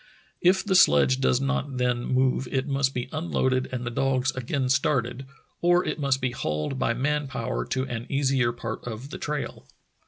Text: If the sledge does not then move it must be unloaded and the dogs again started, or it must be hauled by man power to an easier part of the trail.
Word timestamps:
If 0.41 0.63
the 0.65 0.73
sledge 0.73 1.19
does 1.21 1.39
not 1.39 1.77
then 1.77 2.03
move 2.03 2.47
it 2.49 2.67
must 2.67 2.95
be 2.95 3.07
unloaded 3.13 3.69
and 3.71 3.85
the 3.85 3.91
dogs 3.91 4.31
again 4.31 4.67
started, 4.67 5.27
or 5.61 5.85
it 5.85 5.99
must 5.99 6.19
be 6.21 6.31
hauled 6.31 6.79
by 6.79 6.95
man 6.95 7.27
power 7.27 7.63
to 7.65 7.83
an 7.85 8.07
easier 8.09 8.51
part 8.51 8.83
of 8.87 9.11
the 9.11 9.19
trail. 9.19 9.67